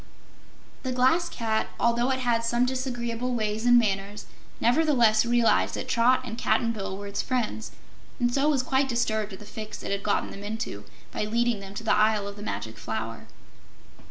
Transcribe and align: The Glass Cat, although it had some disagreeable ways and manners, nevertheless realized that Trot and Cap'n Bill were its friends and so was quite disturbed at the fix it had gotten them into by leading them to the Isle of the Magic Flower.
The 0.81 0.91
Glass 0.91 1.29
Cat, 1.29 1.67
although 1.79 2.09
it 2.09 2.21
had 2.21 2.43
some 2.43 2.65
disagreeable 2.65 3.35
ways 3.35 3.67
and 3.67 3.77
manners, 3.77 4.25
nevertheless 4.59 5.27
realized 5.27 5.75
that 5.75 5.87
Trot 5.87 6.21
and 6.23 6.39
Cap'n 6.39 6.71
Bill 6.71 6.97
were 6.97 7.05
its 7.05 7.21
friends 7.21 7.69
and 8.19 8.33
so 8.33 8.49
was 8.49 8.63
quite 8.63 8.89
disturbed 8.89 9.33
at 9.33 9.37
the 9.37 9.45
fix 9.45 9.83
it 9.83 9.91
had 9.91 10.01
gotten 10.01 10.31
them 10.31 10.41
into 10.43 10.85
by 11.11 11.25
leading 11.25 11.59
them 11.59 11.75
to 11.75 11.83
the 11.83 11.93
Isle 11.95 12.27
of 12.27 12.35
the 12.35 12.41
Magic 12.41 12.79
Flower. 12.79 13.27